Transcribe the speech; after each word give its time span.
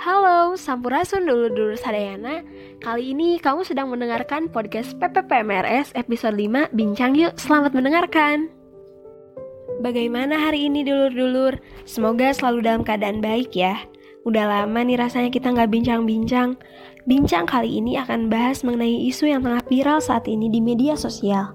Halo, 0.00 0.56
Sampurasun 0.56 1.28
dulu-dulu 1.28 1.76
Sadayana. 1.76 2.40
Kali 2.80 3.12
ini 3.12 3.36
kamu 3.36 3.68
sedang 3.68 3.92
mendengarkan 3.92 4.48
podcast 4.48 4.96
PPPMRS 4.96 5.92
episode 5.92 6.40
5 6.40 6.72
Bincang 6.72 7.12
Yuk, 7.12 7.36
selamat 7.36 7.76
mendengarkan. 7.76 8.48
Bagaimana 9.84 10.40
hari 10.40 10.72
ini 10.72 10.88
dulur-dulur? 10.88 11.60
Semoga 11.84 12.32
selalu 12.32 12.64
dalam 12.64 12.80
keadaan 12.80 13.20
baik 13.20 13.52
ya. 13.52 13.76
Udah 14.24 14.48
lama 14.48 14.80
nih 14.80 14.96
rasanya 14.96 15.28
kita 15.28 15.52
nggak 15.52 15.68
bincang-bincang. 15.68 16.56
Bincang 17.04 17.44
kali 17.44 17.68
ini 17.68 18.00
akan 18.00 18.32
bahas 18.32 18.64
mengenai 18.64 19.04
isu 19.04 19.28
yang 19.28 19.44
tengah 19.44 19.60
viral 19.68 20.00
saat 20.00 20.24
ini 20.24 20.48
di 20.48 20.64
media 20.64 20.96
sosial. 20.96 21.52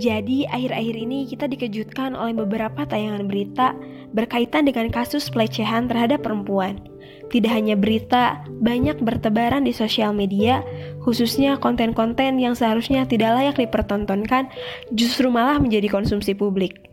Jadi, 0.00 0.48
akhir-akhir 0.48 0.96
ini 0.96 1.28
kita 1.28 1.44
dikejutkan 1.52 2.16
oleh 2.16 2.32
beberapa 2.32 2.88
tayangan 2.88 3.28
berita 3.28 3.76
berkaitan 4.16 4.64
dengan 4.64 4.88
kasus 4.88 5.28
pelecehan 5.28 5.84
terhadap 5.84 6.24
perempuan. 6.24 6.91
Tidak 7.32 7.48
hanya 7.48 7.80
berita, 7.80 8.44
banyak 8.60 9.00
bertebaran 9.00 9.64
di 9.64 9.72
sosial 9.72 10.12
media, 10.12 10.60
khususnya 11.00 11.56
konten-konten 11.56 12.36
yang 12.36 12.52
seharusnya 12.52 13.08
tidak 13.08 13.32
layak 13.32 13.56
dipertontonkan, 13.56 14.52
justru 14.92 15.32
malah 15.32 15.56
menjadi 15.56 15.88
konsumsi 15.88 16.36
publik. 16.36 16.92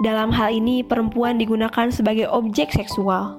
Dalam 0.00 0.32
hal 0.32 0.56
ini, 0.56 0.80
perempuan 0.80 1.36
digunakan 1.36 1.92
sebagai 1.92 2.32
objek 2.32 2.72
seksual. 2.72 3.36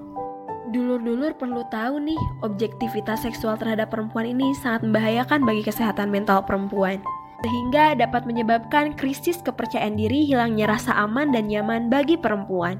Dulur-dulur 0.69 1.33
perlu 1.33 1.65
tahu 1.73 1.97
nih, 1.97 2.21
objektivitas 2.45 3.25
seksual 3.25 3.57
terhadap 3.57 3.89
perempuan 3.89 4.29
ini 4.29 4.53
sangat 4.53 4.85
membahayakan 4.85 5.41
bagi 5.41 5.65
kesehatan 5.65 6.13
mental 6.13 6.45
perempuan 6.45 7.01
sehingga 7.39 7.95
dapat 7.95 8.27
menyebabkan 8.27 8.99
krisis 8.99 9.39
kepercayaan 9.39 9.95
diri, 9.95 10.27
hilangnya 10.27 10.75
rasa 10.75 10.91
aman 10.99 11.31
dan 11.31 11.47
nyaman 11.47 11.87
bagi 11.87 12.19
perempuan. 12.19 12.79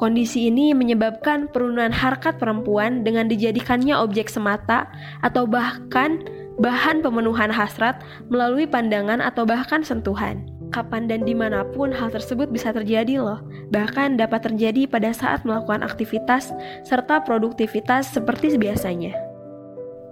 Kondisi 0.00 0.48
ini 0.48 0.72
menyebabkan 0.72 1.52
penurunan 1.52 1.92
harkat 1.92 2.40
perempuan 2.40 3.04
dengan 3.04 3.28
dijadikannya 3.28 3.92
objek 3.92 4.32
semata 4.32 4.88
atau 5.20 5.44
bahkan 5.44 6.24
bahan 6.56 7.04
pemenuhan 7.04 7.52
hasrat 7.52 8.00
melalui 8.32 8.64
pandangan 8.64 9.20
atau 9.20 9.44
bahkan 9.44 9.84
sentuhan. 9.84 10.48
Kapan 10.72 11.04
dan 11.04 11.28
di 11.28 11.36
mana 11.36 11.68
pun 11.76 11.92
hal 11.92 12.08
tersebut 12.08 12.48
bisa 12.48 12.72
terjadi 12.72 13.20
loh, 13.20 13.44
bahkan 13.68 14.16
dapat 14.16 14.48
terjadi 14.48 14.88
pada 14.88 15.12
saat 15.12 15.44
melakukan 15.44 15.84
aktivitas 15.84 16.48
serta 16.88 17.20
produktivitas 17.20 18.08
seperti 18.08 18.56
biasanya. 18.56 19.12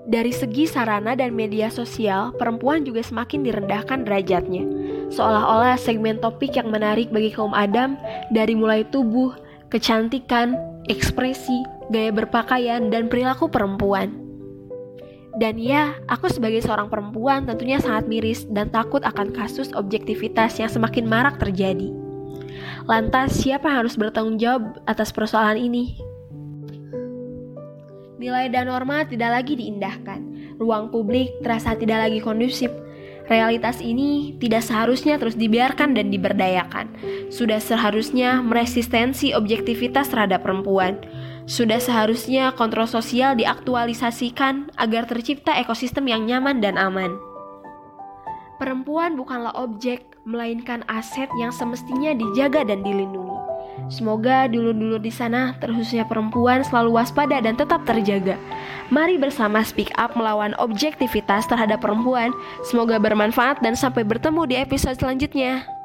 Dari 0.08 0.32
segi 0.36 0.68
sarana 0.68 1.16
dan 1.16 1.32
media 1.32 1.72
sosial, 1.72 2.36
perempuan 2.36 2.84
juga 2.84 3.00
semakin 3.00 3.40
direndahkan 3.40 4.04
derajatnya. 4.04 4.68
Seolah-olah 5.16 5.80
segmen 5.80 6.20
topik 6.20 6.60
yang 6.60 6.68
menarik 6.68 7.08
bagi 7.08 7.32
kaum 7.32 7.56
Adam 7.56 7.96
dari 8.32 8.56
mulai 8.56 8.88
tubuh, 8.88 9.47
kecantikan, 9.68 10.56
ekspresi, 10.88 11.64
gaya 11.92 12.12
berpakaian, 12.12 12.88
dan 12.88 13.08
perilaku 13.08 13.48
perempuan. 13.48 14.28
Dan 15.38 15.60
ya, 15.60 15.94
aku 16.10 16.26
sebagai 16.26 16.58
seorang 16.64 16.90
perempuan 16.90 17.46
tentunya 17.46 17.78
sangat 17.78 18.10
miris 18.10 18.42
dan 18.50 18.74
takut 18.74 19.04
akan 19.06 19.30
kasus 19.30 19.70
objektivitas 19.76 20.58
yang 20.58 20.66
semakin 20.66 21.06
marak 21.06 21.38
terjadi. 21.38 21.94
Lantas, 22.88 23.38
siapa 23.38 23.70
yang 23.70 23.86
harus 23.86 23.94
bertanggung 23.94 24.40
jawab 24.40 24.82
atas 24.88 25.14
persoalan 25.14 25.60
ini? 25.60 25.94
Nilai 28.18 28.50
dan 28.50 28.66
norma 28.66 29.06
tidak 29.06 29.30
lagi 29.30 29.54
diindahkan. 29.54 30.20
Ruang 30.58 30.90
publik 30.90 31.38
terasa 31.38 31.78
tidak 31.78 32.10
lagi 32.10 32.18
kondusif. 32.18 32.72
Realitas 33.28 33.84
ini 33.84 34.32
tidak 34.40 34.64
seharusnya 34.64 35.20
terus 35.20 35.36
dibiarkan 35.36 35.92
dan 35.92 36.08
diberdayakan. 36.08 36.96
Sudah 37.28 37.60
seharusnya 37.60 38.40
meresistensi 38.40 39.36
objektivitas 39.36 40.08
terhadap 40.08 40.48
perempuan. 40.48 40.96
Sudah 41.44 41.76
seharusnya 41.76 42.56
kontrol 42.56 42.88
sosial 42.88 43.36
diaktualisasikan 43.36 44.72
agar 44.80 45.04
tercipta 45.04 45.52
ekosistem 45.60 46.08
yang 46.08 46.24
nyaman 46.24 46.64
dan 46.64 46.80
aman. 46.80 47.20
Perempuan 48.56 49.14
bukanlah 49.14 49.54
objek, 49.54 50.18
melainkan 50.26 50.82
aset 50.90 51.30
yang 51.38 51.54
semestinya 51.54 52.10
dijaga 52.16 52.66
dan 52.66 52.82
dilindungi. 52.82 53.38
Semoga 53.86 54.50
dulu-dulu 54.50 54.98
di 54.98 55.14
sana, 55.14 55.54
terkhususnya 55.62 56.04
perempuan, 56.04 56.66
selalu 56.66 56.98
waspada 56.98 57.38
dan 57.38 57.54
tetap 57.54 57.86
terjaga. 57.86 58.34
Mari 58.88 59.20
bersama 59.20 59.60
speak 59.60 59.92
up 60.00 60.16
melawan 60.16 60.56
objektivitas 60.56 61.44
terhadap 61.44 61.84
perempuan. 61.84 62.32
Semoga 62.64 62.96
bermanfaat 62.96 63.60
dan 63.60 63.76
sampai 63.76 64.00
bertemu 64.00 64.48
di 64.48 64.56
episode 64.56 64.96
selanjutnya. 64.96 65.77